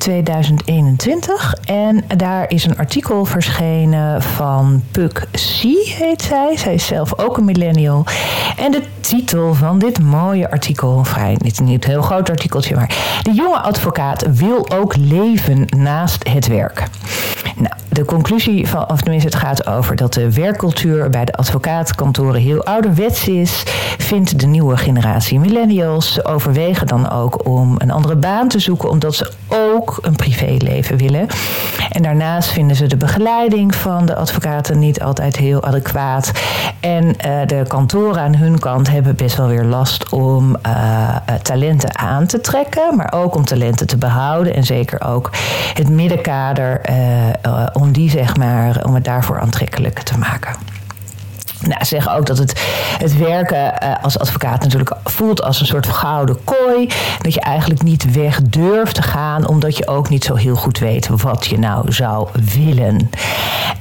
[0.00, 1.54] 2021.
[1.64, 5.62] En daar is een artikel verschenen van Puk C,
[5.98, 6.56] heet zij.
[6.56, 8.04] Zij is zelf ook een millennial.
[8.56, 13.20] En de titel van dit mooie artikel, vrij, is niet een heel groot artikeltje, maar
[13.22, 16.88] de jonge advocaat wil ook leven naast het werk.
[17.56, 22.40] Nou, de conclusie van, of tenminste, het gaat over dat de werkcultuur bij de advocaatkantoren
[22.40, 23.62] heel ouderwets is.
[23.98, 26.24] Vindt de nieuwe generatie millennials.
[26.24, 31.26] Overwegen dan ook om een andere baan te zoeken, omdat ze ook een privéleven willen.
[31.90, 36.32] En daarnaast vinden ze de begeleiding van de advocaten niet altijd heel adequaat.
[36.80, 37.12] En uh,
[37.46, 42.40] de kantoren aan hun kant hebben best wel weer last om uh, talenten aan te
[42.40, 44.54] trekken, maar ook om talenten te behouden.
[44.54, 45.30] En zeker ook
[45.74, 50.54] het middenkader uh, om die zeg maar, om het daarvoor aantrekkelijk te maken.
[51.60, 52.64] Nou, ze zeggen ook dat het,
[52.98, 56.88] het werken uh, als advocaat natuurlijk voelt als een soort gouden kooi.
[57.18, 60.78] Dat je eigenlijk niet weg durft te gaan, omdat je ook niet zo heel goed
[60.78, 63.10] weet wat je nou zou willen.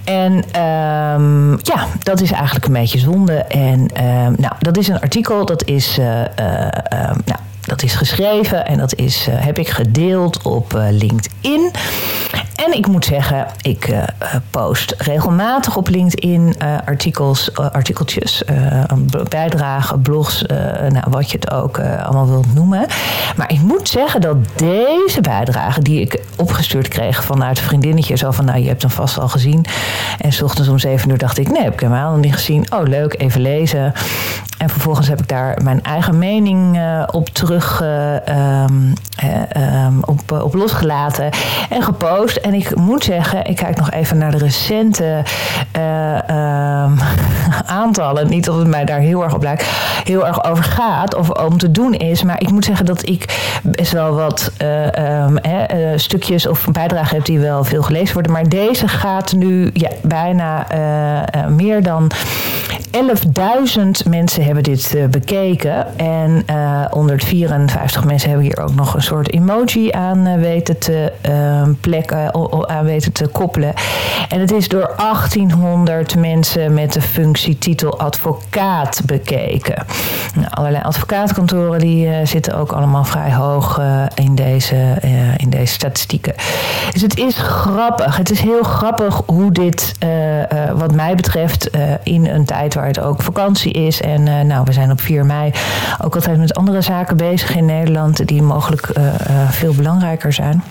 [0.04, 3.34] En um, ja, dat is eigenlijk een beetje zonde.
[3.34, 6.00] En um, nou, dat is een artikel, dat is.
[6.00, 6.26] Uh, uh,
[7.26, 11.72] nou, dat is geschreven en dat is, uh, heb ik gedeeld op uh, LinkedIn.
[12.66, 14.04] En ik moet zeggen, ik uh,
[14.50, 18.44] post regelmatig op LinkedIn artikels, artikeltjes,
[19.30, 20.42] bijdragen, blogs,
[20.90, 22.86] nou, wat je het ook allemaal wilt noemen.
[23.36, 28.46] Maar ik moet zeggen dat deze bijdrage die ik opgestuurd kreeg vanuit vriendinnetje, zo van,
[28.46, 29.66] nou, je hebt hem vast al gezien.
[30.18, 32.72] En s ochtends om zeven uur dacht ik, nee, heb ik helemaal nog niet gezien.
[32.74, 33.94] Oh, leuk, even lezen.
[34.60, 36.80] En vervolgens heb ik daar mijn eigen mening
[37.12, 38.94] op terug uh, um,
[39.86, 41.30] um, op, op losgelaten
[41.70, 42.36] en gepost.
[42.36, 45.24] En ik moet zeggen, ik kijk nog even naar de recente
[45.78, 46.18] uh,
[47.82, 48.30] aantallen.
[48.30, 49.66] Niet dat het mij daar heel erg op lijkt,
[50.04, 52.24] heel erg over gaat of om te doen is.
[52.24, 53.26] Maar ik moet zeggen dat ik
[53.64, 54.52] best wel wat
[55.96, 58.32] stukjes of bijdragen heb die wel veel gelezen worden.
[58.32, 60.68] Maar deze gaat nu ja, bijna
[61.48, 62.12] meer dan
[62.92, 65.98] 11.000 mensen hebben dit bekeken.
[65.98, 66.46] En
[66.90, 71.12] 154 mensen hebben hier ook nog een soort emoji aan weten te
[71.82, 72.34] plekken,
[72.70, 73.74] aan weten te koppelen.
[74.30, 79.86] En het is door 1800 mensen met de functietitel advocaat bekeken.
[80.36, 83.82] Nou, allerlei advocaatkantoren die zitten ook allemaal vrij hoog
[84.16, 84.76] in, deze,
[85.38, 86.34] in deze statistieken.
[86.92, 88.18] Dus het is grappig.
[88.18, 89.96] Het is heel grappig hoe dit,
[90.76, 91.70] wat mij betreft,
[92.04, 94.02] in een tijd waar het ook vakantie is.
[94.02, 95.52] En nou, we zijn op 4 mei
[96.04, 100.64] ook altijd met andere zaken bezig in Nederland die mogelijk uh, uh, veel belangrijker zijn.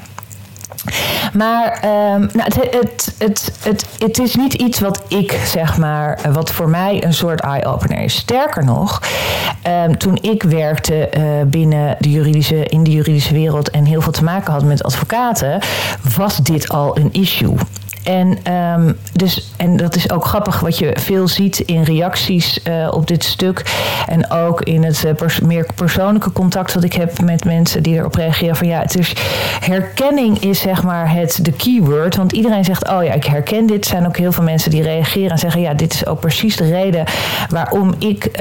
[1.33, 6.21] Maar um, nou, het, het, het, het, het is niet iets wat ik zeg maar,
[6.33, 8.17] wat voor mij een soort eye-opener is.
[8.17, 9.03] Sterker nog,
[9.87, 11.09] um, toen ik werkte
[11.47, 15.63] binnen de juridische, in de juridische wereld en heel veel te maken had met advocaten,
[16.17, 17.55] was dit al een issue.
[18.09, 22.89] En, um, dus, en dat is ook grappig wat je veel ziet in reacties uh,
[22.91, 23.63] op dit stuk.
[24.07, 28.15] En ook in het pers meer persoonlijke contact dat ik heb met mensen die erop
[28.15, 28.57] reageren.
[28.57, 29.13] Van ja, het is,
[29.61, 32.17] herkenning is zeg maar het de keyword.
[32.17, 33.85] Want iedereen zegt, oh ja, ik herken dit.
[33.85, 36.57] Er zijn ook heel veel mensen die reageren en zeggen, ja, dit is ook precies
[36.57, 37.05] de reden
[37.49, 38.33] waarom ik uh,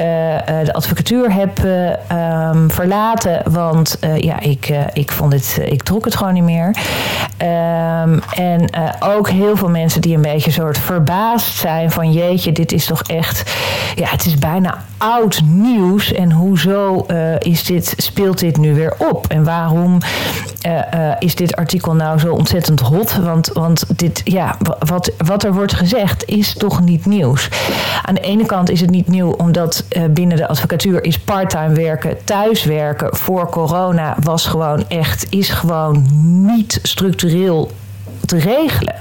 [0.64, 3.52] de advocatuur heb um, verlaten.
[3.52, 6.76] Want ja, ik, ik vond het, ik trok het gewoon niet meer.
[7.38, 12.72] Um, en ook heel veel mensen die een beetje soort verbaasd zijn van jeetje, dit
[12.72, 13.56] is toch echt,
[13.94, 16.12] ja, het is bijna oud nieuws.
[16.12, 19.26] En hoezo uh, is dit, speelt dit nu weer op?
[19.26, 19.98] En waarom
[21.18, 23.16] is dit artikel nou zo ontzettend hot?
[23.16, 27.48] Want, want dit, ja, wat, wat er wordt gezegd is toch niet nieuws.
[28.02, 32.24] Aan de ene kant is het niet nieuw omdat binnen de advocatuur is parttime werken,
[32.24, 36.06] thuiswerken voor corona was gewoon echt, is gewoon
[36.46, 37.70] niet structureel
[38.26, 38.94] te regelen.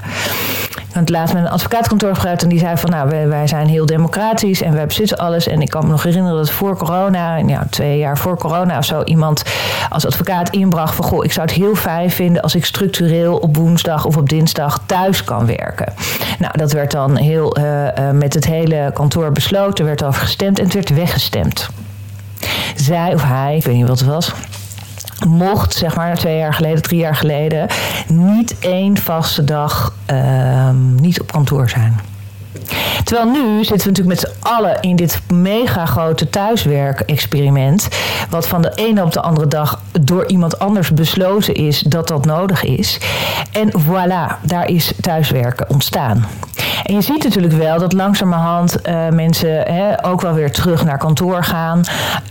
[0.97, 3.85] Want laatst met een advocaatkantoor gebruikt en die zei van nou, wij, wij zijn heel
[3.85, 5.47] democratisch en wij bezitten alles.
[5.47, 8.85] En ik kan me nog herinneren dat voor corona, ja, twee jaar voor corona of
[8.85, 9.43] zo, iemand
[9.89, 13.55] als advocaat inbracht van goh, ik zou het heel fijn vinden als ik structureel op
[13.55, 15.93] woensdag of op dinsdag thuis kan werken.
[16.39, 20.59] Nou, dat werd dan heel uh, uh, met het hele kantoor besloten, werd over gestemd
[20.59, 21.69] en het werd weggestemd.
[22.75, 24.33] Zij of hij, ik weet niet wat het was,
[25.25, 27.67] mocht, zeg maar twee jaar geleden, drie jaar geleden,
[28.07, 30.69] niet één vaste dag uh,
[30.99, 31.99] niet op kantoor zijn.
[33.03, 37.87] Terwijl nu zitten we natuurlijk met z'n allen in dit mega grote thuiswerk-experiment.
[38.29, 42.25] Wat van de ene op de andere dag door iemand anders besloten is dat dat
[42.25, 42.99] nodig is.
[43.51, 46.25] En voilà, daar is thuiswerken ontstaan.
[46.87, 50.97] En je ziet natuurlijk wel dat langzamerhand uh, mensen hè, ook wel weer terug naar
[50.97, 51.81] kantoor gaan.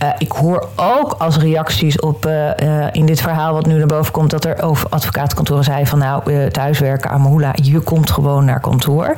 [0.03, 2.49] Uh, ik hoor ook als reacties op uh,
[2.91, 6.49] in dit verhaal wat nu naar boven komt, dat er over advocaatkantoren zei van nou,
[6.49, 9.13] thuiswerken, Amahula, je komt gewoon naar kantoor.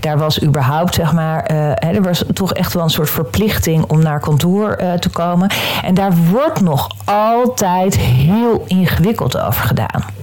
[0.00, 4.02] Daar was überhaupt, zeg maar, hè, er was toch echt wel een soort verplichting om
[4.02, 5.50] naar kantoor te komen.
[5.82, 10.19] En daar wordt nog altijd heel ingewikkeld over gedaan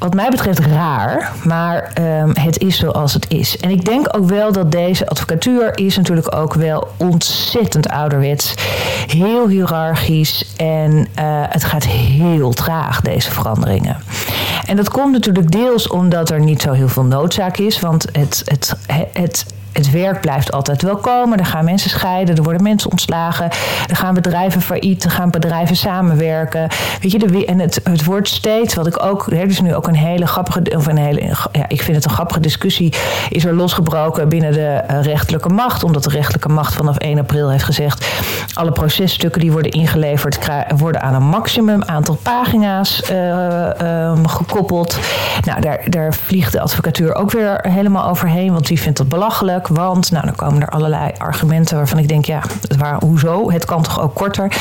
[0.00, 3.56] wat mij betreft raar, maar um, het is zoals het is.
[3.56, 8.54] En ik denk ook wel dat deze advocatuur is natuurlijk ook wel ontzettend ouderwets.
[9.06, 11.04] Heel hiërarchisch en uh,
[11.48, 13.96] het gaat heel traag, deze veranderingen.
[14.66, 18.42] En dat komt natuurlijk deels omdat er niet zo heel veel noodzaak is, want het,
[18.44, 19.46] het, het het
[19.90, 21.38] werk blijft altijd wel komen.
[21.38, 23.50] Er gaan mensen scheiden, er worden mensen ontslagen.
[23.88, 26.68] Er gaan bedrijven failliet, er gaan bedrijven samenwerken.
[27.00, 29.88] Weet je, de, en het, het wordt steeds, wat ik ook, er is nu ook
[29.88, 31.20] een hele grappige, of een hele,
[31.52, 32.94] ja, ik vind het een grappige discussie,
[33.28, 35.84] is er losgebroken binnen de uh, rechterlijke macht.
[35.84, 38.06] Omdat de rechterlijke macht vanaf 1 april heeft gezegd,
[38.54, 40.38] alle processtukken die worden ingeleverd
[40.76, 44.98] worden aan een maximum aantal pagina's uh, um, gekoppeld.
[45.44, 49.59] Nou, daar, daar vliegt de advocatuur ook weer helemaal overheen, want die vindt dat belachelijk.
[49.68, 52.42] Want nou, dan komen er allerlei argumenten waarvan ik denk, ja,
[52.78, 53.50] waar, hoezo?
[53.50, 54.52] Het kan toch ook korter?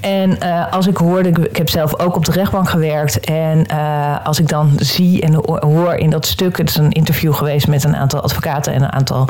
[0.00, 3.20] En uh, als ik hoorde, ik heb zelf ook op de rechtbank gewerkt.
[3.20, 7.34] En uh, als ik dan zie en hoor in dat stuk, het is een interview
[7.34, 9.28] geweest met een aantal advocaten en een aantal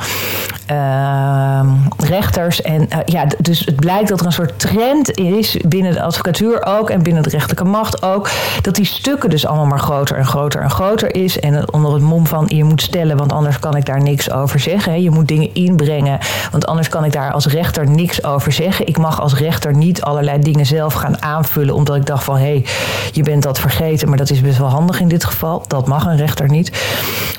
[0.71, 1.61] uh,
[1.97, 2.63] rechters.
[2.63, 6.65] En uh, ja, dus het blijkt dat er een soort trend is binnen de advocatuur
[6.65, 8.31] ook en binnen de rechterlijke macht ook,
[8.63, 11.41] dat die stukken dus allemaal maar groter en groter en groter is.
[11.41, 14.61] En onder het mom van je moet stellen, want anders kan ik daar niks over
[14.61, 15.03] zeggen.
[15.07, 16.19] Je moet dingen inbrengen,
[16.51, 18.87] want anders kan ik daar als rechter niks over zeggen.
[18.87, 22.43] Ik mag als rechter niet allerlei dingen zelf gaan aanvullen, omdat ik dacht van hé,
[22.43, 22.65] hey,
[23.13, 25.65] je bent dat vergeten, maar dat is best wel handig in dit geval.
[25.67, 26.73] Dat mag een rechter niet.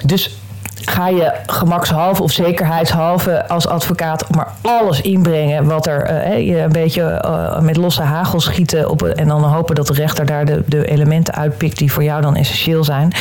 [0.04, 0.38] Dus
[0.90, 7.22] ga je gemakshalve of zekerheidshalve als advocaat maar alles inbrengen wat er je een beetje
[7.26, 10.86] uh, met losse hagel schieten op, en dan hopen dat de rechter daar de, de
[10.86, 13.14] elementen uitpikt die voor jou dan essentieel zijn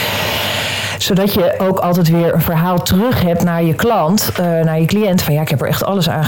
[0.99, 4.87] zodat je ook altijd weer een verhaal terug hebt naar je klant, uh, naar je
[4.87, 5.23] cliënt.
[5.23, 6.25] Van ja, ik heb er echt alles aan,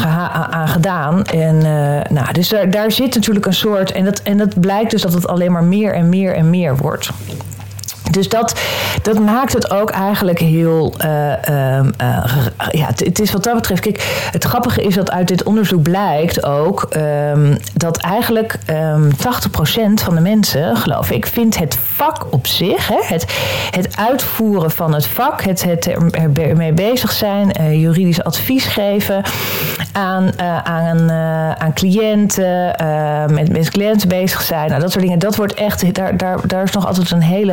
[0.50, 1.24] aan gedaan.
[1.24, 1.58] En
[2.10, 3.92] nou, dus daar, daar zit natuurlijk een soort.
[3.92, 6.76] En dat, en dat blijkt dus dat het alleen maar meer en meer en meer
[6.76, 7.10] wordt.
[8.10, 8.60] Dus dat,
[9.02, 10.94] dat maakt het ook eigenlijk heel.
[11.04, 12.24] Uh, uh, uh,
[12.70, 13.80] ja, het is wat dat betreft.
[13.80, 19.16] Kijk, het grappige is dat uit dit onderzoek blijkt ook um, dat eigenlijk um, 80%
[19.94, 23.26] van de mensen, geloof ik, vindt het vak op zich, hè, het,
[23.70, 25.86] het uitvoeren van het vak, het, het
[26.32, 29.22] ermee bezig zijn, uh, juridisch advies geven
[29.92, 31.10] aan, aan,
[31.58, 32.74] aan cliënten,
[33.30, 35.18] met, met cliënten bezig zijn, nou, dat soort dingen.
[35.18, 37.52] Dat wordt echt, daar, daar, daar is nog altijd een hele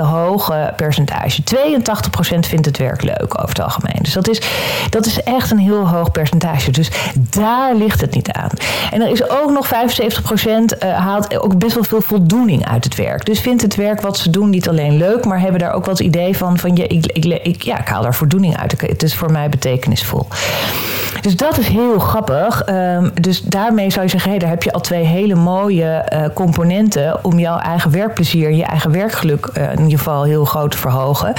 [0.75, 1.42] percentage.
[1.42, 4.00] 82% vindt het werk leuk over het algemeen.
[4.02, 4.42] Dus dat is,
[4.90, 6.72] dat is echt een heel hoog percentage.
[6.72, 6.92] Dus
[7.30, 8.50] daar ligt het niet aan.
[8.92, 12.96] En er is ook nog 75% uh, haalt ook best wel veel voldoening uit het
[12.96, 13.25] werk.
[13.25, 16.00] Dus vindt het werk wat ze doen niet alleen leuk, maar hebben daar ook wat
[16.00, 18.82] idee van: van ja, ik, ik, ja, ik haal daar voldoening uit.
[18.82, 20.28] Het is voor mij betekenisvol.
[21.22, 22.68] Dus dat is heel grappig.
[22.70, 26.25] Um, dus daarmee zou je zeggen: hey, daar heb je al twee hele mooie uh,
[26.34, 30.77] componenten om jouw eigen werkplezier, je eigen werkgeluk uh, in ieder geval heel groot te
[30.77, 31.34] verhogen.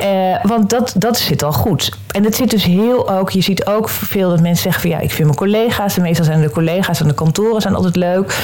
[0.00, 1.96] Uh, want dat, dat zit al goed.
[2.10, 4.98] en het zit dus heel ook, je ziet ook veel dat mensen zeggen van ja,
[4.98, 8.38] ik vind mijn collega's, meestal zijn de collega's aan de kantoren zijn altijd leuk.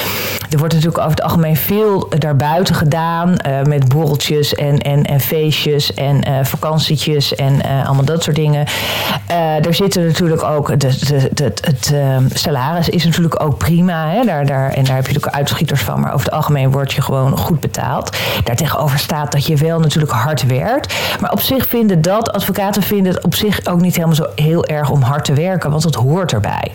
[0.49, 5.19] Er wordt natuurlijk over het algemeen veel daarbuiten gedaan uh, met borreltjes en, en, en
[5.19, 8.65] feestjes en uh, vakantietjes en allemaal dat soort dingen.
[9.63, 14.09] er zitten natuurlijk ook, de, de, de, het ehm, salaris is natuurlijk ook prima.
[14.09, 14.23] Hè?
[14.25, 17.01] Daar, daar, en daar heb je natuurlijk uitschieters van, maar over het algemeen word je
[17.01, 18.17] gewoon goed betaald.
[18.43, 20.93] Daartegenover staat dat je wel natuurlijk hard werkt.
[21.19, 24.65] Maar op zich vinden dat, advocaten vinden het op zich ook niet helemaal zo heel
[24.65, 26.71] erg om hard te werken, want dat hoort erbij.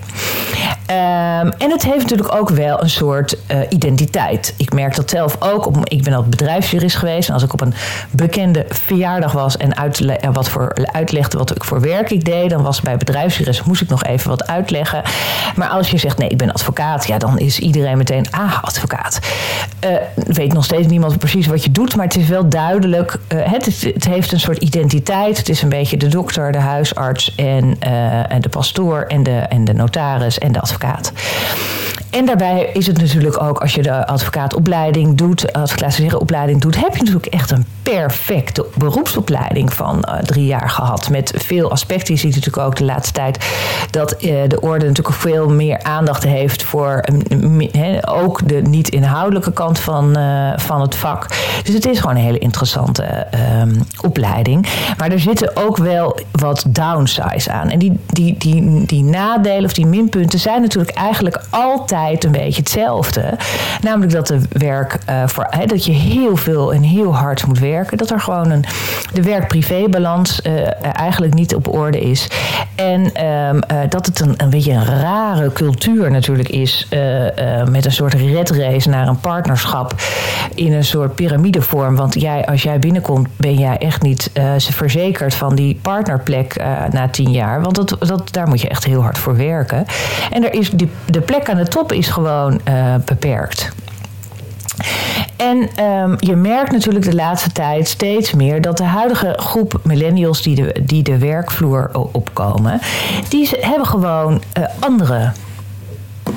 [0.86, 4.54] Um, en het heeft natuurlijk ook wel een soort uh, identiteit.
[4.56, 5.66] Ik merk dat zelf ook.
[5.66, 7.28] Op, ik ben al bedrijfsjurist geweest.
[7.28, 7.74] En als ik op een
[8.10, 12.80] bekende verjaardag was en wat voor, uitlegde wat ik voor werk ik deed, dan was
[12.80, 15.02] bij bedrijfsjurist moest ik nog even wat uitleggen.
[15.56, 19.18] Maar als je zegt nee, ik ben advocaat, ja, dan is iedereen meteen ah, advocaat.
[19.84, 22.93] Uh, weet nog steeds niemand precies wat je doet, maar het is wel duidelijk.
[22.94, 25.38] Uh, het, het, heeft een soort identiteit.
[25.38, 27.76] Het is een beetje de dokter, de huisarts en,
[28.28, 31.12] en de pastoor en de, en de notaris en de advocaat.
[32.14, 35.44] En daarbij is het natuurlijk ook, als je de advocaatopleiding doet,
[36.18, 41.10] opleiding doet, heb je natuurlijk echt een perfecte beroepsopleiding van uh, drie jaar gehad.
[41.10, 42.14] Met veel aspecten.
[42.14, 43.46] Je ziet natuurlijk ook de laatste tijd
[43.90, 47.04] dat de orde natuurlijk veel meer aandacht heeft voor
[47.72, 50.16] uh, ook de niet-inhoudelijke kant van,
[50.56, 51.26] van het vak.
[51.64, 52.83] Dus het is gewoon een hele interessante
[53.60, 54.66] um, opleiding.
[54.98, 57.70] Maar er zitten ook wel wat downsides aan.
[57.70, 62.60] En die, die, die, die nadelen of die minpunten zijn natuurlijk eigenlijk altijd een beetje
[62.60, 63.36] hetzelfde.
[63.80, 67.98] Namelijk dat de werk uh, voor, dat je heel veel en heel hard moet werken.
[67.98, 68.64] Dat er gewoon een,
[69.14, 70.52] de werk-privé-balans uh,
[70.96, 72.28] eigenlijk niet op orde is.
[72.74, 76.88] En um, uh, dat het een, een beetje een rare cultuur natuurlijk is.
[77.70, 79.94] met een soort redrace naar een partnerschap.
[80.54, 81.96] In een soort piramidevorm.
[81.96, 86.56] Want jij, als jij binnenkomt, ben jij echt niet verzekerd van die partnerplek
[86.90, 87.62] na tien jaar.
[87.62, 89.84] Want dat, dat, daar moet je echt heel hard voor werken.
[90.30, 93.72] En er is die, de plek aan de top is gewoon uh, beperkt.
[95.36, 100.42] En um, je merkt natuurlijk de laatste tijd steeds meer dat de huidige groep millennials
[100.42, 102.80] die de, die de werkvloer opkomen,
[103.28, 105.32] die hebben gewoon uh, andere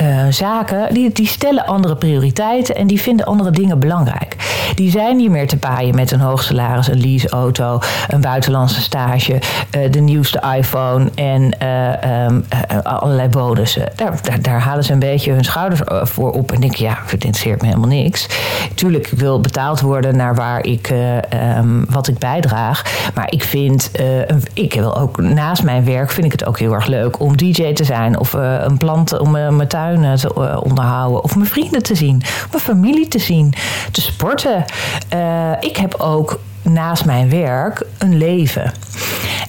[0.02, 4.36] uh, zaken, die, die stellen andere prioriteiten en die vinden andere dingen belangrijk.
[4.76, 9.34] Die zijn niet meer te paaien met een hoog salaris, een leaseauto, een buitenlandse stage,
[9.34, 12.46] uh, de nieuwste iPhone en uh, um,
[12.84, 13.92] allerlei bonussen.
[13.96, 17.62] Daar, daar, halen ze een beetje hun schouders voor op en denken, ja, het interesseert
[17.62, 18.28] me helemaal niks.
[18.76, 20.94] Tuurlijk, ik wil betaald worden naar waar ik,
[21.58, 23.10] um, wat ik bijdraag.
[23.14, 23.92] Maar ik vind,
[24.54, 27.74] ik wil ook naast mijn werk, vind ik het ook heel erg leuk om DJ
[27.74, 31.24] te zijn of een plant om mijn tuin te eh, onderhouden.
[31.24, 32.22] Of mijn vrienden te zien.
[32.52, 33.54] Mijn familie te zien.
[33.92, 34.66] Te sporten.
[35.14, 38.72] Uh, ik heb ook naast mijn werk een leven.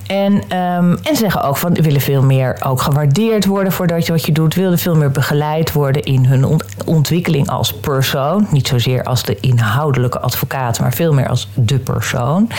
[0.06, 4.12] En, um, en zeggen ook van willen veel meer ook gewaardeerd worden voor dat je
[4.12, 4.54] wat je doet.
[4.54, 8.46] Willen veel meer begeleid worden in hun ontwikkeling als persoon.
[8.50, 12.50] Niet zozeer als de inhoudelijke advocaat, maar veel meer als de persoon.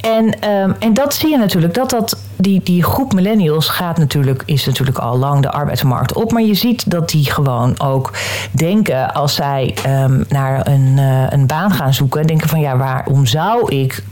[0.00, 4.42] En, um, en dat zie je natuurlijk, dat dat die, die groep millennials gaat natuurlijk,
[4.46, 6.32] is natuurlijk al lang de arbeidsmarkt op.
[6.32, 8.10] Maar je ziet dat die gewoon ook
[8.50, 12.26] denken als zij um, naar een, uh, een baan gaan zoeken.
[12.26, 14.02] Denken van ja, waarom zou ik,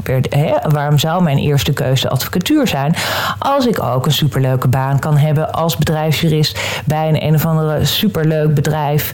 [0.68, 2.94] waarom zou mijn eerste keuze advocatuur zijn?
[3.38, 7.84] Als ik ook een superleuke baan kan hebben als bedrijfsjurist bij een een of andere
[7.84, 9.12] superleuk bedrijf.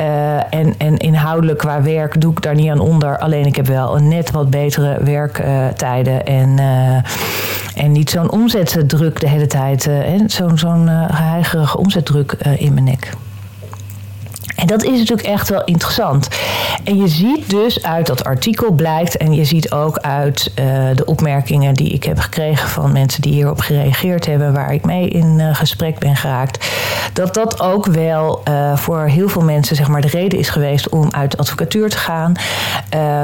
[0.00, 3.18] Uh, en, en inhoudelijk qua werk doe ik daar niet aan onder.
[3.18, 9.20] Alleen ik heb wel een net wat betere werktijden en, uh, en niet zo'n omzetdruk
[9.20, 9.86] de hele tijd.
[9.86, 13.12] Uh, Zo'n zo'n heigerige omzetdruk uh, in mijn nek.
[14.56, 16.28] En dat is natuurlijk echt wel interessant.
[16.84, 21.04] En je ziet dus uit dat artikel blijkt, en je ziet ook uit uh, de
[21.04, 25.38] opmerkingen die ik heb gekregen van mensen die hierop gereageerd hebben, waar ik mee in
[25.38, 26.70] uh, gesprek ben geraakt,
[27.12, 30.88] dat dat ook wel uh, voor heel veel mensen zeg maar, de reden is geweest
[30.88, 32.34] om uit de advocatuur te gaan.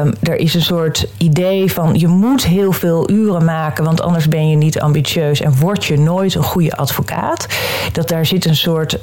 [0.02, 4.28] Um, er is een soort idee van je moet heel veel uren maken, want anders
[4.28, 7.46] ben je niet ambitieus en word je nooit een goede advocaat.
[7.92, 8.98] Dat daar zit een soort,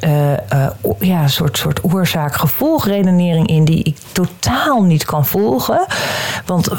[0.99, 5.85] ja, soort, soort oorzaak oorzaak-gevolgredenering in die ik totaal niet kan volgen.
[6.45, 6.69] Want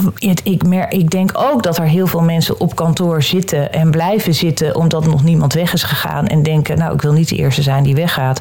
[0.42, 4.34] ik, mer ik denk ook dat er heel veel mensen op kantoor zitten en blijven
[4.34, 6.26] zitten omdat nog niemand weg is gegaan.
[6.26, 8.40] En denken, nou, ik wil niet de eerste zijn die weggaat.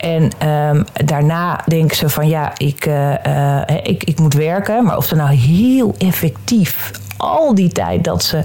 [0.00, 4.84] En um, daarna denken ze van ja, ik, uh, uh, ik, ik moet werken.
[4.84, 6.90] Maar of er nou heel effectief
[7.22, 8.42] al die tijd dat ze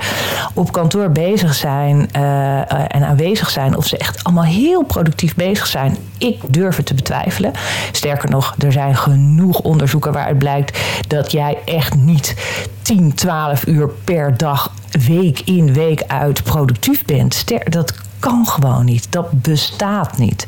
[0.53, 5.97] op kantoor bezig zijn en aanwezig zijn, of ze echt allemaal heel productief bezig zijn,
[6.17, 7.51] ik durf het te betwijfelen.
[7.91, 12.35] Sterker nog, er zijn genoeg onderzoeken waaruit blijkt dat jij echt niet
[12.81, 14.71] 10, 12 uur per dag,
[15.07, 17.43] week in, week uit productief bent.
[17.71, 19.11] Dat kan gewoon niet.
[19.11, 20.47] Dat bestaat niet.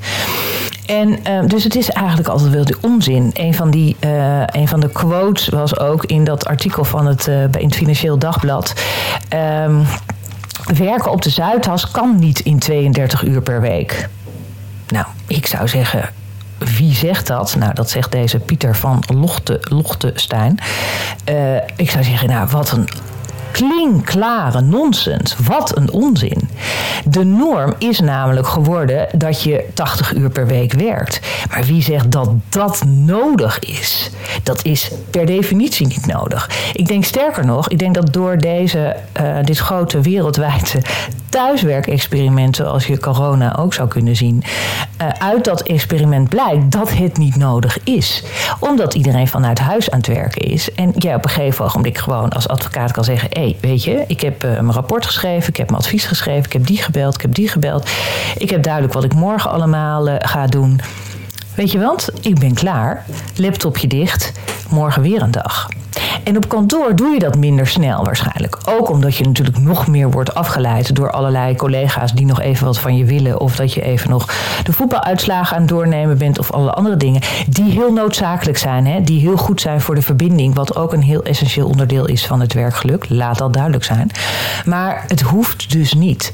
[0.90, 3.30] En uh, dus het is eigenlijk altijd wel de onzin.
[3.34, 7.44] Een van, die, uh, van de quotes was ook in dat artikel van het, uh,
[7.44, 8.74] in het Financieel Dagblad.
[9.64, 9.86] Um,
[10.78, 14.10] werken op de Zuidas kan niet in 32 uur per week.
[14.88, 16.10] Nou, ik zou zeggen,
[16.58, 17.56] wie zegt dat?
[17.56, 19.04] Nou, dat zegt deze Pieter van
[19.70, 20.12] Lochte.
[21.30, 22.90] Uh, ik zou zeggen, nou, wat een
[23.52, 25.36] klinkklare nonsens.
[25.46, 26.50] Wat een onzin.
[27.06, 31.20] De norm is namelijk geworden dat je 80 uur per week werkt.
[31.50, 34.10] Maar wie zegt dat dat nodig is?
[34.44, 36.50] Dat is per definitie niet nodig.
[36.74, 40.82] Ik denk sterker nog, ik denk dat door deze, uh, dit grote wereldwijde
[41.30, 44.44] thuiswerkexperiment, zoals je corona ook zou kunnen zien,
[45.02, 48.24] uh, uit dat experiment blijkt dat het niet nodig is.
[48.60, 50.74] Omdat iedereen vanuit huis aan het werken is.
[50.74, 54.22] En jij op een gegeven ogenblik gewoon als advocaat kan zeggen: hey, weet je, ik
[54.22, 57.22] heb uh, mijn rapport geschreven, ik heb mijn advies geschreven, ik heb die gebeld, ik
[57.22, 57.90] heb die gebeld.
[58.38, 60.80] Ik heb duidelijk wat ik morgen allemaal uh, ga doen.
[61.56, 62.12] Weet je wat?
[62.22, 63.06] Ik ben klaar.
[63.36, 64.32] Laptopje dicht.
[64.70, 65.68] Morgen weer een dag.
[66.24, 68.58] En op kantoor doe je dat minder snel waarschijnlijk.
[68.66, 72.80] Ook omdat je natuurlijk nog meer wordt afgeleid door allerlei collega's die nog even wat
[72.80, 73.40] van je willen.
[73.40, 74.26] Of dat je even nog
[74.64, 77.22] de voetbaluitslagen aan doornemen bent of alle andere dingen.
[77.50, 79.02] Die heel noodzakelijk zijn, hè?
[79.02, 80.56] die heel goed zijn voor de verbinding.
[80.56, 83.10] Wat ook een heel essentieel onderdeel is van het werkgeluk.
[83.10, 84.12] Laat dat duidelijk zijn.
[84.66, 86.32] Maar het hoeft dus niet.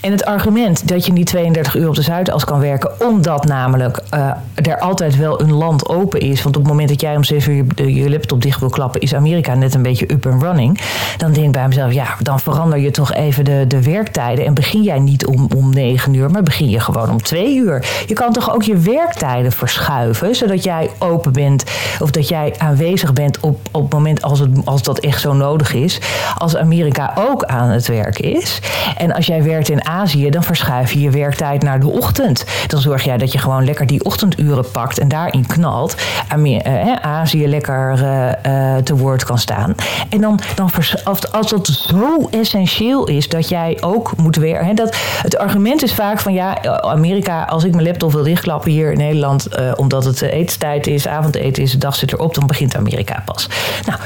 [0.00, 4.00] En het argument dat je niet 32 uur op de Zuidas kan werken, omdat namelijk
[4.14, 6.42] uh, er altijd wel een land open is.
[6.42, 9.00] Want op het moment dat jij om 7 uur je, je laptop dicht wil klappen,
[9.08, 10.80] is Amerika net een beetje up and running.
[11.16, 14.44] Dan denk ik bij mezelf, ja, dan verander je toch even de, de werktijden.
[14.44, 17.86] En begin jij niet om, om 9 uur, maar begin je gewoon om 2 uur.
[18.06, 21.64] Je kan toch ook je werktijden verschuiven, zodat jij open bent
[21.98, 25.32] of dat jij aanwezig bent op, op het moment als, het, als dat echt zo
[25.32, 26.00] nodig is.
[26.38, 28.60] Als Amerika ook aan het werk is.
[28.96, 32.44] En als jij werkt in Azië, dan verschuif je je werktijd naar de ochtend.
[32.66, 35.96] Dan zorg jij dat je gewoon lekker die ochtenduren pakt en daarin knalt.
[37.00, 37.98] Azië lekker
[38.46, 39.74] uh, te woord kan staan.
[40.08, 40.70] En dan, dan
[41.30, 44.76] als, dat zo essentieel is dat jij ook moet werken.
[44.76, 48.92] Dat, het argument is vaak van ja, Amerika, als ik mijn laptop wil dichtklappen hier
[48.92, 52.76] in Nederland, uh, omdat het etenstijd is, avondeten is, de dag zit erop, dan begint
[52.76, 53.48] Amerika pas.
[53.86, 53.98] Nou,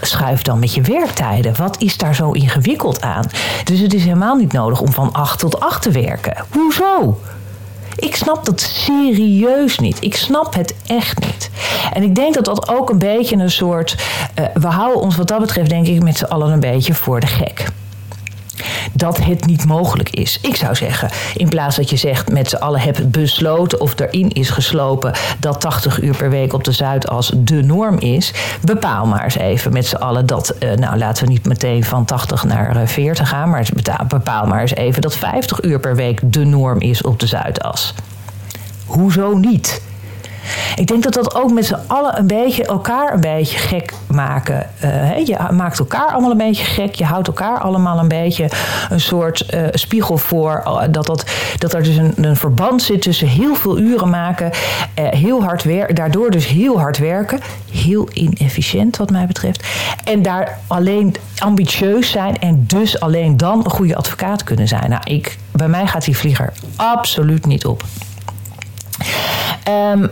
[0.00, 1.56] schuif dan met je werktijden.
[1.56, 3.24] Wat is daar zo ingewikkeld aan?
[3.64, 6.44] Dus het is helemaal niet nodig om van 8 tot 8 te werken.
[6.50, 7.18] Hoezo?
[7.98, 9.96] Ik snap dat serieus niet.
[10.00, 11.50] Ik snap het echt niet.
[11.92, 13.96] En ik denk dat dat ook een beetje een soort.
[14.38, 17.20] Uh, we houden ons wat dat betreft, denk ik, met z'n allen een beetje voor
[17.20, 17.68] de gek
[18.92, 20.38] dat het niet mogelijk is.
[20.42, 24.30] Ik zou zeggen, in plaats dat je zegt met z'n allen heb besloten of erin
[24.30, 29.24] is geslopen dat 80 uur per week op de Zuidas de norm is, bepaal maar
[29.24, 32.76] eens even met z'n allen dat, uh, nou laten we niet meteen van 80 naar
[32.76, 33.68] uh, 40 gaan, maar
[34.08, 37.94] bepaal maar eens even dat 50 uur per week de norm is op de Zuidas.
[38.86, 39.82] Hoezo niet?
[40.76, 44.66] Ik denk dat dat ook met z'n allen een beetje elkaar een beetje gek maken.
[44.84, 46.94] Uh, je maakt elkaar allemaal een beetje gek.
[46.94, 48.50] Je houdt elkaar allemaal een beetje
[48.90, 50.62] een soort uh, spiegel voor.
[50.66, 51.24] Uh, dat, dat,
[51.58, 54.50] dat er dus een, een, verband zit tussen heel veel uren maken,
[54.94, 57.40] heel hard werken, daardoor dus heel hard werken.
[57.72, 59.66] Heel inefficiënt wat mij betreft.
[60.04, 64.90] En daar alleen ambitieus zijn en dus alleen dan een goede advocaat kunnen zijn.
[64.90, 67.84] Nou, ik, bij mij gaat die vlieger absoluut niet op.
[69.66, 70.10] Um,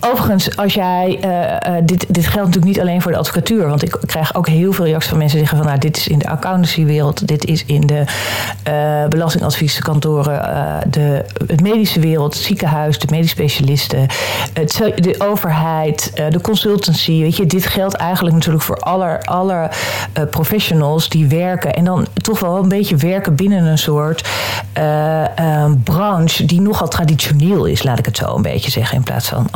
[0.00, 1.18] Overigens, als jij.
[1.24, 3.68] Uh, uh, dit, dit geldt natuurlijk niet alleen voor de advocatuur.
[3.68, 6.08] Want ik krijg ook heel veel reacties van mensen die zeggen van nou, dit is
[6.08, 8.04] in de accountancywereld, dit is in de
[8.68, 10.40] uh, belastingadvieskantoren,
[10.90, 14.06] de het medische wereld, het ziekenhuis, de medisch specialisten,
[14.52, 17.20] het, de overheid, de consultancy.
[17.20, 19.70] Weet je, dit geldt eigenlijk natuurlijk voor alle, alle
[20.30, 21.74] professionals die werken.
[21.74, 24.28] En dan toch wel een beetje werken binnen een soort
[25.84, 29.48] branche die nogal traditioneel is, laat ik het zo een beetje zeggen, in plaats van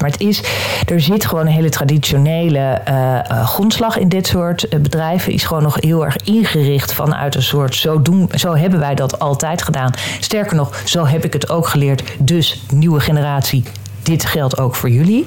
[0.00, 0.42] Maar het is,
[0.86, 5.32] er zit gewoon een hele traditionele uh, grondslag in dit soort uh, bedrijven.
[5.32, 9.18] Is gewoon nog heel erg ingericht vanuit een soort zo, doen, zo hebben wij dat
[9.18, 9.90] altijd gedaan.
[10.20, 12.02] Sterker nog, zo heb ik het ook geleerd.
[12.18, 13.64] Dus nieuwe generatie
[14.08, 15.24] dit geldt ook voor jullie.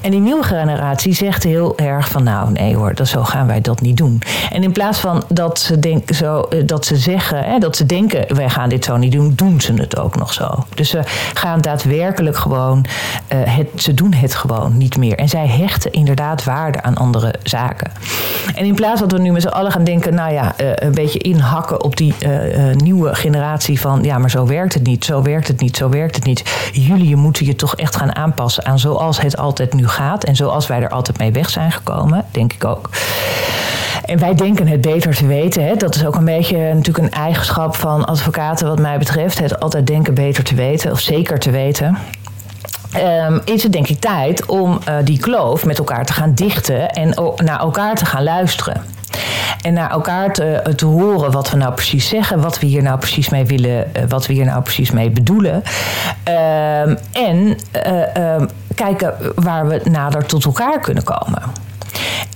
[0.00, 3.60] En die nieuwe generatie zegt heel erg van nou nee hoor, dat, zo gaan wij
[3.60, 4.22] dat niet doen.
[4.50, 7.86] En in plaats van dat ze, denk, zo, eh, dat ze zeggen, hè, dat ze
[7.86, 10.64] denken wij gaan dit zo niet doen, doen ze het ook nog zo.
[10.74, 11.00] Dus ze
[11.34, 12.84] gaan daadwerkelijk gewoon,
[13.32, 15.16] uh, het, ze doen het gewoon niet meer.
[15.16, 17.90] En zij hechten inderdaad waarde aan andere zaken.
[18.54, 20.94] En in plaats dat we nu met z'n allen gaan denken, nou ja, uh, een
[20.94, 22.14] beetje inhakken op die
[22.74, 26.16] nieuwe generatie van ja, maar zo werkt het niet, zo werkt het niet, zo werkt
[26.16, 26.70] het niet.
[26.72, 30.66] Jullie moeten je toch echt gaan aanpassen aan zoals het altijd nu gaat en zoals
[30.66, 32.90] wij er altijd mee weg zijn gekomen, denk ik ook.
[34.04, 35.64] En wij denken het beter te weten.
[35.64, 35.76] Hè.
[35.76, 39.38] Dat is ook een beetje natuurlijk een eigenschap van advocaten, wat mij betreft.
[39.38, 41.98] Het altijd denken beter te weten, of zeker te weten.
[42.96, 46.90] Um, is het denk ik tijd om uh, die kloof met elkaar te gaan dichten
[46.90, 48.82] en naar elkaar te gaan luisteren.
[49.62, 52.98] En naar elkaar te, te, horen wat we nou precies zeggen, wat we hier nou
[52.98, 55.54] precies mee willen, uh, wat we hier nou precies mee bedoelen.
[55.54, 61.42] Um, en uh, um, kijken waar we nader tot elkaar kunnen komen.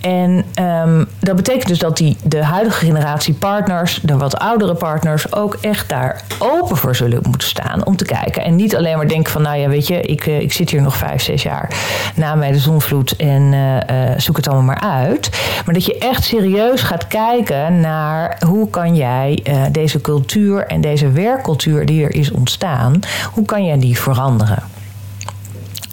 [0.01, 5.33] En um, dat betekent dus dat die, de huidige generatie partners, de wat oudere partners,
[5.33, 8.45] ook echt daar open voor zullen moeten staan om te kijken.
[8.45, 10.83] En niet alleen maar denken van, nou ja, weet je, ik, uh, ik zit hier
[10.83, 11.69] nog vijf, zes jaar
[12.15, 15.31] na mij de zonvloed en uh, uh, zoek het allemaal maar uit.
[15.65, 21.11] Maar dat je echt serieus gaat kijken naar hoe kan jij deze cultuur en deze
[21.11, 23.01] werkcultuur die er is ontstaan,
[23.33, 24.76] hoe kan jij die veranderen?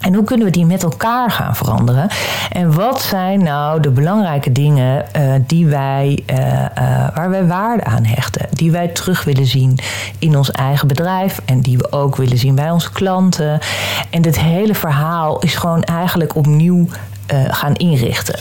[0.04, 2.08] En hoe kunnen we die met elkaar gaan veranderen?
[2.50, 6.66] En wat zijn nou de belangrijke dingen uh, die wij, uh, uh,
[7.14, 8.46] waar wij waarde aan hechten?
[8.50, 9.78] Die wij terug willen zien
[10.18, 13.58] in ons eigen bedrijf en die we ook willen zien bij onze klanten.
[14.10, 16.86] En dit hele verhaal is gewoon eigenlijk opnieuw
[17.32, 18.34] uh, gaan inrichten.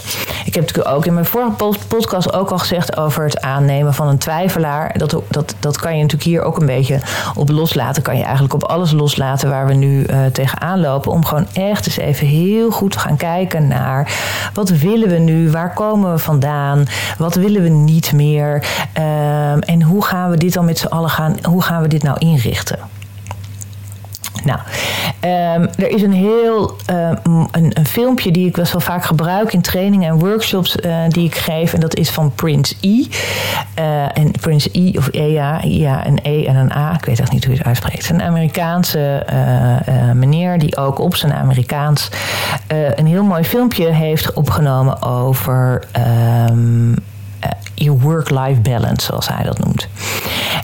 [0.45, 4.07] Ik heb natuurlijk ook in mijn vorige podcast ook al gezegd over het aannemen van
[4.07, 4.97] een twijfelaar.
[4.97, 6.99] Dat, dat, dat kan je natuurlijk hier ook een beetje
[7.35, 8.03] op loslaten.
[8.03, 11.11] Kan je eigenlijk op alles loslaten waar we nu uh, tegenaan lopen.
[11.11, 14.13] Om gewoon echt eens even heel goed te gaan kijken naar
[14.53, 15.51] wat willen we nu?
[15.51, 16.85] Waar komen we vandaan?
[17.17, 18.65] Wat willen we niet meer?
[18.97, 21.35] Uh, en hoe gaan we dit dan met z'n allen gaan?
[21.41, 22.79] Hoe gaan we dit nou inrichten?
[24.43, 24.59] Nou,
[25.59, 29.53] um, er is een heel um, een, een, filmpje die ik best wel vaak gebruik
[29.53, 31.73] in trainingen en workshops uh, die ik geef.
[31.73, 33.05] En dat is van Prince E.
[33.79, 36.93] Uh, en Prince E of EA, ja, een E en een A.
[36.93, 38.09] Ik weet echt niet hoe je het uitspreekt.
[38.09, 39.25] Een Amerikaanse
[39.87, 42.09] uh, meneer die ook op zijn Amerikaans
[42.95, 45.83] een heel mooi filmpje heeft opgenomen over.
[46.49, 46.95] Um,
[47.75, 49.87] je work-life balance, zoals hij dat noemt.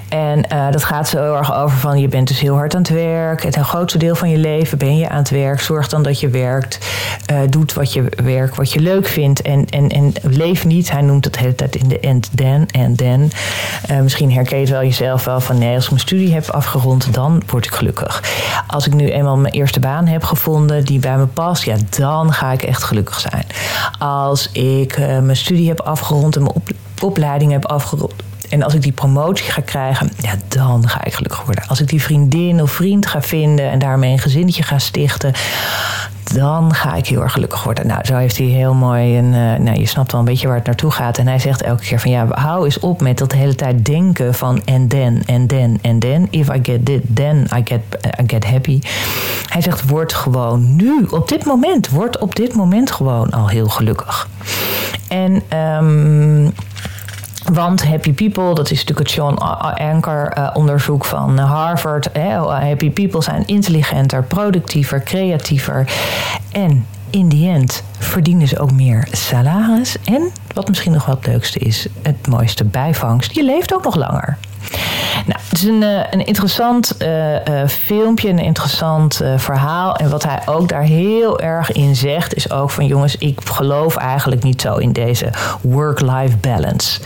[0.09, 2.89] En uh, dat gaat zo erg over van je bent dus heel hard aan het
[2.89, 3.43] werk.
[3.43, 5.61] Het grootste deel van je leven ben je aan het werk.
[5.61, 6.87] Zorg dan dat je werkt.
[7.31, 9.41] Uh, doet wat je werk, wat je leuk vindt.
[9.41, 10.91] En, en, en leef niet.
[10.91, 13.31] Hij noemt het de hele tijd in de end then en then.
[13.91, 17.13] Uh, misschien herken je wel jezelf wel van nee, als ik mijn studie heb afgerond,
[17.13, 18.23] dan word ik gelukkig.
[18.67, 22.33] Als ik nu eenmaal mijn eerste baan heb gevonden die bij me past, ja, dan
[22.33, 23.45] ga ik echt gelukkig zijn.
[23.99, 26.69] Als ik mijn studie heb afgerond en mijn op
[27.01, 28.13] opleiding heb afgerond.
[28.49, 31.63] En als ik die promotie ga krijgen, ja, dan ga ik gelukkig worden.
[31.67, 35.33] Als ik die vriendin of vriend ga vinden en daarmee een gezinnetje ga stichten,
[36.33, 37.87] dan ga ik heel erg gelukkig worden.
[37.87, 39.33] Nou, zo heeft hij heel mooi een.
[39.33, 41.17] Uh, nou, je snapt wel een beetje waar het naartoe gaat.
[41.17, 44.33] En hij zegt elke keer van ja, hou eens op met dat hele tijd denken
[44.33, 46.27] van en then, en then, en then.
[46.29, 47.81] If I get this, then I get,
[48.21, 48.79] I get happy.
[49.49, 53.67] Hij zegt, word gewoon nu, op dit moment, word op dit moment gewoon al heel
[53.67, 54.27] gelukkig.
[55.07, 56.53] En um,
[57.53, 62.09] want Happy People, dat is natuurlijk het John Anker uh, onderzoek van Harvard.
[62.13, 65.91] Hè, happy People zijn intelligenter, productiever, creatiever.
[66.51, 69.97] En in die end verdienen ze ook meer salaris.
[70.03, 73.35] En wat misschien nog wel het leukste is, het mooiste bijvangst.
[73.35, 74.37] Je leeft ook nog langer.
[75.25, 79.95] Nou, het is een, uh, een interessant uh, uh, filmpje, een interessant verhaal.
[79.95, 83.95] En wat hij ook daar heel erg in zegt, is ook van jongens, ik geloof
[83.95, 85.29] eigenlijk niet zo in deze
[85.61, 86.99] work-life balance.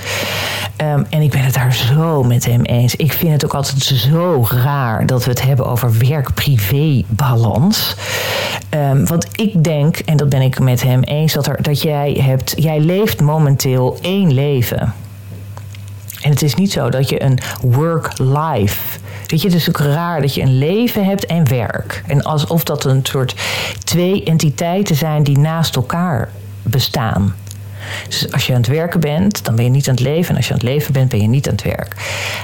[0.78, 2.96] Um, en ik ben het daar zo met hem eens.
[2.96, 7.96] Ik vind het ook altijd zo raar dat we het hebben over werk-privé-balans.
[8.70, 12.12] Um, want ik denk, en dat ben ik met hem eens, dat, er, dat jij
[12.22, 14.94] hebt, jij leeft momenteel één leven.
[16.24, 19.00] En het is niet zo dat je een work-life.
[19.28, 22.04] Weet je, het is ook raar dat je een leven hebt en werk.
[22.08, 23.36] En alsof dat een soort
[23.84, 26.30] twee entiteiten zijn die naast elkaar
[26.62, 27.36] bestaan.
[28.08, 30.30] Dus als je aan het werken bent, dan ben je niet aan het leven.
[30.30, 31.96] En als je aan het leven bent, ben je niet aan het werk.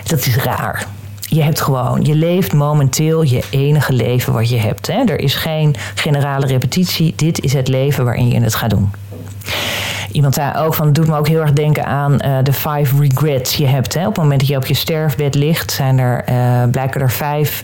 [0.03, 0.87] Dat is raar.
[1.21, 4.87] Je hebt gewoon, je leeft momenteel je enige leven wat je hebt.
[4.87, 5.03] Hè?
[5.05, 7.13] Er is geen generale repetitie.
[7.15, 8.91] Dit is het leven waarin je het gaat doen.
[10.19, 13.55] Iemand zei ook van, het doet me ook heel erg denken aan de five regrets
[13.55, 13.93] je hebt.
[13.93, 13.99] Hè?
[13.99, 16.23] Op het moment dat je op je sterfbed ligt, zijn er,
[16.71, 17.61] blijken er vijf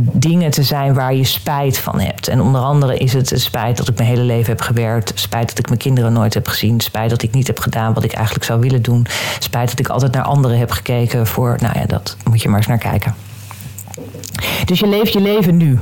[0.00, 2.28] dingen te zijn waar je spijt van hebt.
[2.28, 5.58] En onder andere is het spijt dat ik mijn hele leven heb gewerkt, spijt dat
[5.58, 8.44] ik mijn kinderen nooit heb gezien, spijt dat ik niet heb gedaan wat ik eigenlijk
[8.44, 9.06] zou willen doen,
[9.38, 12.58] spijt dat ik altijd naar anderen heb gekeken voor, nou ja, dat moet je maar
[12.58, 13.14] eens naar kijken.
[14.64, 15.78] Dus je leeft je leven nu.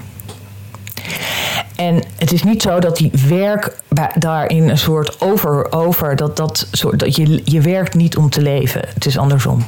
[1.76, 3.76] En het is niet zo dat die werk
[4.14, 8.82] daarin een soort over, over dat, dat, dat je, je werkt niet om te leven.
[8.94, 9.64] Het is andersom.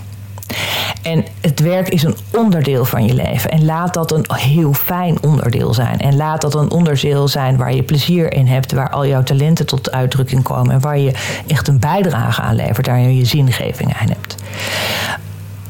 [1.03, 3.51] En het werk is een onderdeel van je leven.
[3.51, 5.99] En laat dat een heel fijn onderdeel zijn.
[5.99, 9.67] En laat dat een onderdeel zijn waar je plezier in hebt, waar al jouw talenten
[9.67, 11.13] tot uitdrukking komen en waar je
[11.47, 14.37] echt een bijdrage aan levert, daar je zingeving aan hebt.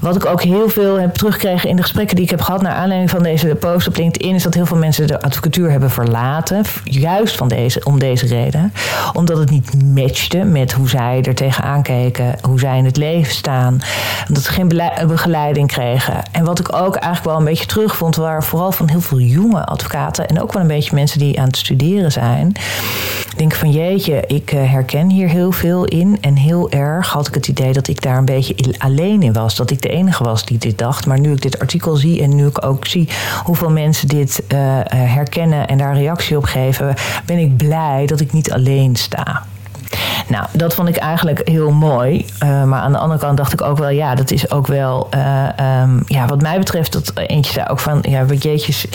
[0.09, 2.75] Wat ik ook heel veel heb teruggekregen in de gesprekken die ik heb gehad naar
[2.75, 6.65] aanleiding van deze post op LinkedIn, is dat heel veel mensen de advocatuur hebben verlaten.
[6.85, 8.73] Juist van deze, om deze reden.
[9.13, 13.35] Omdat het niet matchte met hoe zij er tegenaan keken, hoe zij in het leven
[13.35, 13.81] staan.
[14.29, 14.69] Omdat ze geen
[15.07, 16.23] begeleiding kregen.
[16.33, 19.65] En wat ik ook eigenlijk wel een beetje terugvond, waren vooral van heel veel jonge
[19.65, 22.53] advocaten en ook wel een beetje mensen die aan het studeren zijn.
[23.39, 26.19] Denk van jeetje, ik eh, herken hier heel veel in.
[26.21, 29.57] En heel erg had ik het idee dat ik daar een beetje alleen in was.
[29.57, 31.07] Dat ik de enige was die dit dacht.
[31.07, 33.09] Maar nu ik dit artikel zie en nu ik ook zie
[33.45, 34.59] hoeveel mensen dit uh,
[34.91, 36.95] herkennen en daar reactie op geven,
[37.27, 39.43] ben ik blij dat ik niet alleen sta.
[40.29, 42.27] Nou, dat vond ik eigenlijk heel mooi.
[42.41, 45.09] Maar aan de andere kant dacht ik ook wel, ja, dat is ook wel,
[45.83, 48.87] um, ja, wat mij betreft, dat eentje zei ook van, ja, wat jeetjes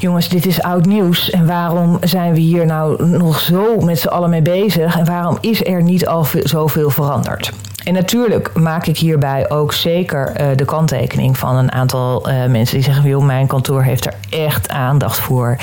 [0.00, 1.30] jongens, dit is oud nieuws.
[1.30, 4.98] En waarom zijn we hier nou nog zo met z'n allen mee bezig?
[4.98, 7.52] En waarom is er niet al zoveel veranderd?
[7.84, 12.74] En natuurlijk maak ik hierbij ook zeker uh, de kanttekening van een aantal uh, mensen
[12.76, 15.56] die zeggen: joh, mijn kantoor heeft er echt aandacht voor.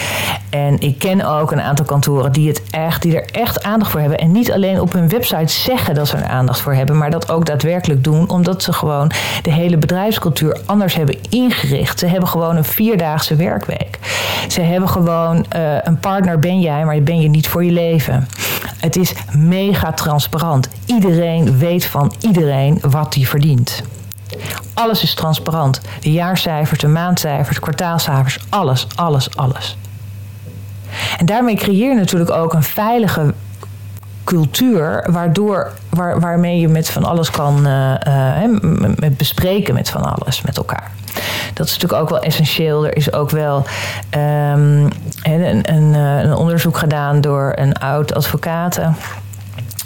[0.50, 4.00] En ik ken ook een aantal kantoren die, het echt, die er echt aandacht voor
[4.00, 4.20] hebben.
[4.20, 7.32] En niet alleen op hun website zeggen dat ze er aandacht voor hebben, maar dat
[7.32, 12.00] ook daadwerkelijk doen, omdat ze gewoon de hele bedrijfscultuur anders hebben ingericht.
[12.00, 14.00] Ze hebben gewoon een vierdaagse werkweek.
[14.48, 18.28] Ze hebben gewoon uh, een partner ben jij, maar ben je niet voor je leven.
[18.80, 20.70] Het is mega transparant.
[20.86, 23.84] Iedereen weet van iedereen wat hij verdient.
[24.74, 25.82] Alles is transparant.
[26.00, 29.78] De jaarcijfers, de maandcijfers, de kwartaalcijfers, alles, alles, alles.
[31.18, 33.34] En daarmee creëer je natuurlijk ook een veilige
[34.24, 38.60] cultuur, waardoor, waar, waarmee je met van alles kan uh, uh,
[38.96, 40.92] met bespreken met van alles met elkaar.
[41.54, 42.86] Dat is natuurlijk ook wel essentieel.
[42.86, 43.66] Er is ook wel
[44.16, 44.88] um,
[45.24, 48.80] een, een, eh, een, onderzoek gedaan door een oud advocaat.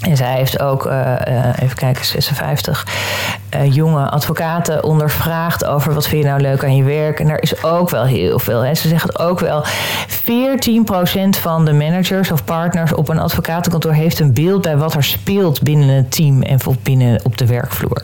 [0.02, 1.16] En zij heeft ook, uh,
[1.60, 2.88] even kijken, 56
[3.56, 7.20] uh, jonge advocaten ondervraagd over wat vind je nou leuk aan je werk.
[7.20, 8.62] En daar is ook wel heel veel.
[8.62, 8.76] Hè.
[8.76, 9.66] Ze zeggen ook wel, 14%
[11.30, 15.62] van de managers of partners op een advocatenkantoor heeft een beeld bij wat er speelt
[15.62, 18.04] binnen een team en binnen op de werkvloer.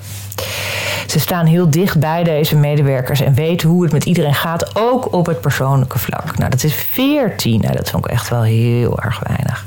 [1.12, 5.14] Ze staan heel dicht bij deze medewerkers en weten hoe het met iedereen gaat, ook
[5.14, 6.38] op het persoonlijke vlak.
[6.38, 7.62] Nou, dat is 14.
[7.62, 9.66] Nou, dat vond ik echt wel heel erg weinig.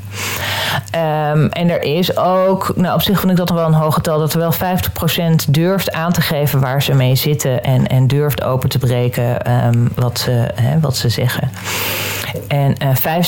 [0.95, 4.19] Um, en er is ook, nou op zich vond ik dat wel een hoog getal,
[4.19, 4.55] dat er wel 50%
[5.49, 9.89] durft aan te geven waar ze mee zitten en, en durft open te breken um,
[9.95, 11.51] wat, ze, hè, wat ze zeggen.
[12.47, 13.23] En uh, eh,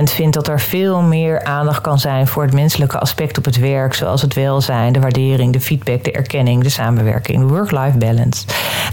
[0.00, 3.58] 65% vindt dat er veel meer aandacht kan zijn voor het menselijke aspect op het
[3.58, 8.44] werk, zoals het welzijn, de waardering, de feedback, de erkenning, de samenwerking, de work-life balance.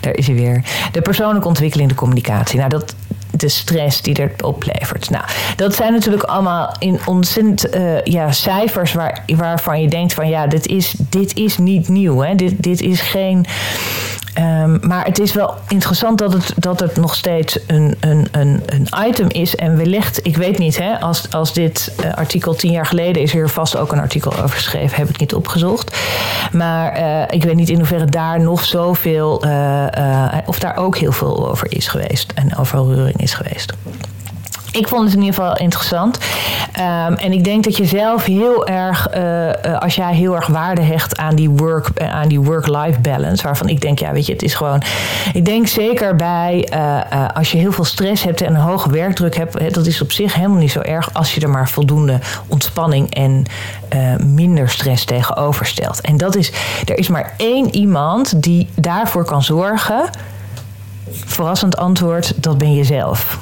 [0.01, 0.63] Daar is hij weer.
[0.91, 2.58] De persoonlijke ontwikkeling, de communicatie.
[2.58, 2.95] Nou, dat,
[3.43, 5.10] de stress die er oplevert.
[5.10, 5.23] Nou,
[5.56, 10.47] dat zijn natuurlijk allemaal in ontzettend uh, ja, cijfers waar, waarvan je denkt van ja,
[10.47, 12.19] dit is, dit is niet nieuw.
[12.19, 12.36] Hè?
[12.36, 13.45] Dit, dit is geen
[14.39, 18.63] Um, maar het is wel interessant dat het, dat het nog steeds een, een, een,
[18.65, 19.56] een item is.
[19.56, 23.36] En wellicht, ik weet niet, hè, als, als dit uh, artikel tien jaar geleden is
[23.36, 25.97] er vast ook een artikel over geschreven, heb ik niet opgezocht.
[26.51, 29.88] Maar uh, ik weet niet in hoeverre daar nog zoveel, uh,
[30.45, 33.74] of daar ook heel veel over is geweest en over reuring is geweest
[34.74, 36.17] ik vond het in ieder geval interessant.
[36.78, 40.82] Um, en ik denk dat je zelf heel erg, uh, als jij heel erg waarde
[40.82, 44.34] hecht aan die work, uh, aan die work-life balance, waarvan ik denk, ja, weet je,
[44.34, 44.82] het is gewoon.
[45.34, 46.69] Ik denk zeker bij
[47.34, 50.34] als je heel veel stress hebt en een hoge werkdruk hebt, dat is op zich
[50.34, 53.46] helemaal niet zo erg als je er maar voldoende ontspanning en
[54.19, 56.02] minder stress tegenover stelt.
[56.02, 56.52] En dat is,
[56.86, 60.10] er is maar één iemand die daarvoor kan zorgen.
[61.26, 63.39] Verrassend antwoord, dat ben je zelf.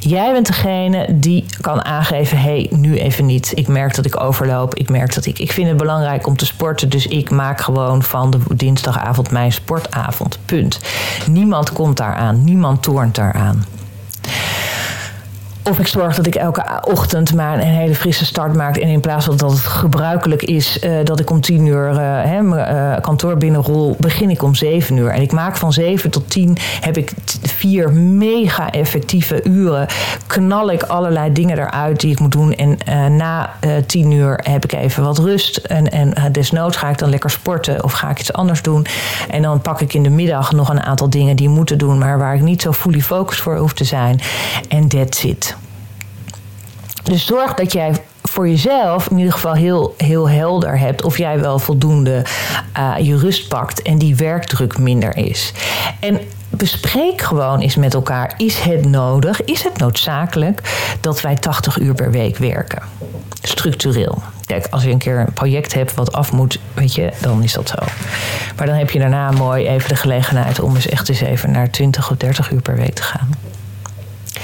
[0.00, 3.52] Jij bent degene die kan aangeven: hé, hey, nu even niet.
[3.54, 4.74] Ik merk dat ik overloop.
[4.74, 5.38] Ik merk dat ik.
[5.38, 6.88] Ik vind het belangrijk om te sporten.
[6.88, 10.38] Dus ik maak gewoon van de dinsdagavond mijn sportavond.
[10.44, 10.80] Punt.
[11.26, 12.44] Niemand komt daaraan.
[12.44, 13.64] Niemand toornt daaraan
[15.68, 18.76] Of ik zorg dat ik elke ochtend maar een hele frisse start maak.
[18.76, 22.42] En in plaats van dat het gebruikelijk is uh, dat ik om tien uur hè,
[22.42, 25.08] mijn uh, kantoor binnenrol, begin ik om zeven uur.
[25.08, 29.86] En ik maak van zeven tot tien heb ik vier mega effectieve uren.
[30.26, 32.54] Knal ik allerlei dingen eruit die ik moet doen.
[32.54, 32.78] En
[33.16, 33.50] na
[33.86, 35.56] tien uur heb ik even wat rust.
[35.56, 38.86] En, en desnoods ga ik dan lekker sporten of ga ik iets anders doen.
[39.30, 42.18] En dan pak ik in de middag nog een aantal dingen die moeten doen, maar
[42.18, 44.20] waar ik niet zo fully focused voor hoef te zijn.
[44.68, 45.57] En that's it.
[47.08, 47.92] Dus zorg dat jij
[48.22, 52.24] voor jezelf in ieder geval heel, heel helder hebt of jij wel voldoende
[52.78, 55.52] uh, je rust pakt en die werkdruk minder is.
[56.00, 60.60] En bespreek gewoon eens met elkaar: is het nodig, is het noodzakelijk
[61.00, 62.82] dat wij 80 uur per week werken?
[63.42, 64.22] Structureel.
[64.44, 67.52] Kijk, als je een keer een project hebt wat af moet, weet je, dan is
[67.52, 67.86] dat zo.
[68.56, 71.70] Maar dan heb je daarna mooi even de gelegenheid om eens echt eens even naar
[71.70, 73.30] 20 of 30 uur per week te gaan.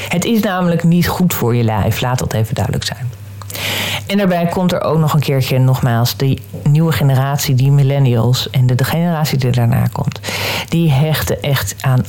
[0.09, 3.11] Het is namelijk niet goed voor je lijf, laat dat even duidelijk zijn.
[4.07, 8.67] En daarbij komt er ook nog een keertje, nogmaals, die nieuwe generatie, die millennials en
[8.67, 10.21] de, generatie die daarna komt,
[10.69, 12.05] die hechten echt aan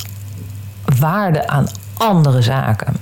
[0.98, 2.96] waarde aan andere zaken.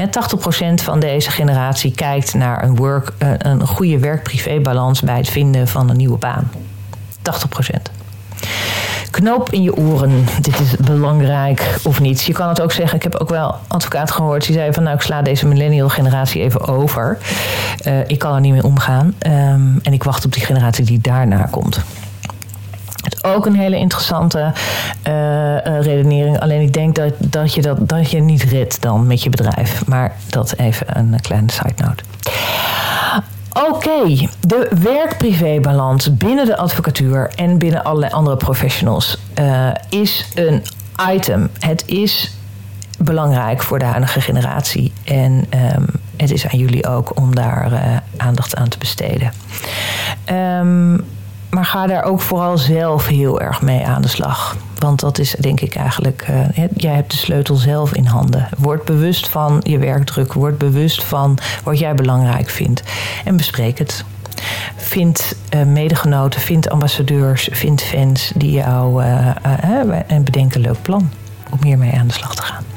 [0.00, 5.68] 80% van deze generatie kijkt naar een, work, eh, een goede werk-privé-balans bij het vinden
[5.68, 6.50] van een nieuwe baan.
[7.22, 7.97] 80%.
[9.18, 10.24] Knoop in je oren.
[10.40, 12.22] Dit is belangrijk of niet.
[12.22, 12.96] Je kan het ook zeggen.
[12.96, 14.46] Ik heb ook wel advocaat gehoord.
[14.46, 17.18] Die zei van nou ik sla deze millennial generatie even over.
[17.86, 19.06] Uh, ik kan er niet mee omgaan.
[19.06, 21.80] Um, en ik wacht op die generatie die daarna komt.
[23.02, 24.52] Het is ook een hele interessante
[25.08, 26.40] uh, redenering.
[26.40, 29.86] Alleen ik denk dat, dat, je dat, dat je niet redt dan met je bedrijf.
[29.86, 32.02] Maar dat even een kleine side note.
[33.66, 40.62] Oké, de werk-privé-balans binnen de advocatuur en binnen allerlei andere professionals uh, is een
[41.10, 41.50] item.
[41.58, 42.36] Het is
[42.98, 44.92] belangrijk voor de huidige generatie.
[45.04, 49.32] En um, het is aan jullie ook om daar uh, aandacht aan te besteden.
[50.30, 51.04] Um,
[51.50, 54.56] maar ga daar ook vooral zelf heel erg mee aan de slag.
[54.78, 58.48] Want dat is denk ik eigenlijk, uh, jij hebt de sleutel zelf in handen.
[58.58, 60.32] Word bewust van je werkdruk.
[60.32, 62.82] Word bewust van wat jij belangrijk vindt.
[63.24, 64.04] En bespreek het.
[64.76, 71.10] Vind uh, medegenoten, vind ambassadeurs, vind fans die jou uh, en bedenk een leuk plan
[71.50, 72.67] om hiermee aan de slag te gaan.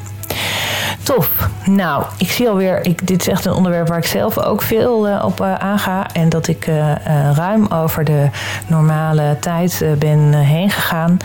[1.66, 5.08] Nou, ik zie alweer, ik, dit is echt een onderwerp waar ik zelf ook veel
[5.08, 6.08] uh, op uh, aanga.
[6.14, 6.94] En dat ik uh,
[7.34, 8.30] ruim over de
[8.68, 11.18] normale tijd ben heen gegaan.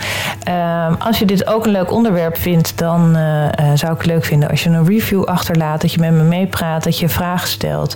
[0.43, 3.17] Ehm, als je dit ook een leuk onderwerp vindt, dan
[3.73, 5.81] zou ik het leuk vinden als je een review achterlaat.
[5.81, 7.95] Dat je met me meepraat, dat je vragen stelt.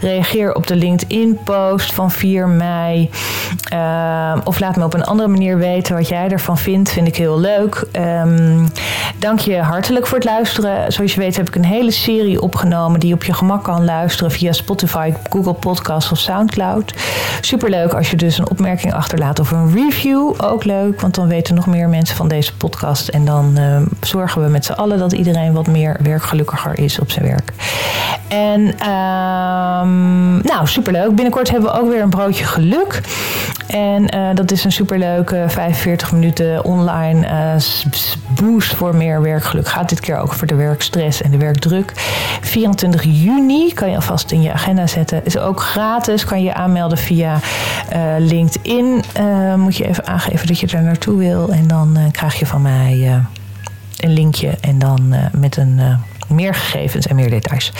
[0.00, 3.10] Reageer op de LinkedIn-post van 4 mei.
[3.68, 6.90] Ehm, of laat me op een andere manier weten wat jij ervan vindt.
[6.90, 7.84] Vind ik heel leuk.
[7.92, 8.68] Um,
[9.18, 10.92] dank je hartelijk voor het luisteren.
[10.92, 13.84] Zoals je weet heb ik een hele serie opgenomen die je op je gemak kan
[13.84, 16.94] luisteren via Spotify, Google Podcasts of Soundcloud.
[17.40, 20.34] Superleuk als je dus een opmerking achterlaat of een review.
[20.38, 23.08] Ook leuk, want dan weten nog meer mensen van deze podcast.
[23.08, 27.10] En dan uh, zorgen we met z'n allen dat iedereen wat meer werkgelukkiger is op
[27.10, 27.52] zijn werk.
[28.28, 31.14] En um, nou, superleuk.
[31.14, 33.00] Binnenkort hebben we ook weer een broodje geluk.
[33.70, 37.54] En uh, dat is een superleuke 45 minuten online uh,
[38.40, 39.68] boost voor meer werkgeluk.
[39.68, 41.92] Gaat dit keer ook voor de werkstress en de werkdruk.
[42.40, 45.24] 24 juni kan je alvast in je agenda zetten.
[45.24, 46.24] Is ook gratis.
[46.24, 47.38] Kan je aanmelden via
[47.92, 49.02] uh, LinkedIn.
[49.56, 51.52] moet je even aangeven dat je daar naartoe wil.
[51.52, 53.22] En dan krijg je van mij
[53.96, 54.58] een linkje.
[54.60, 55.80] En dan met een
[56.30, 57.72] meer gegevens en meer details.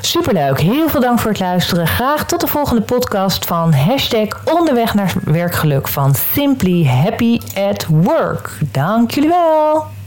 [0.00, 0.60] Superleuk.
[0.60, 1.86] Heel veel dank voor het luisteren.
[1.86, 8.58] Graag tot de volgende podcast van hashtag onderweg naar werkgeluk van Simply Happy at Work.
[8.72, 9.97] Dank jullie wel.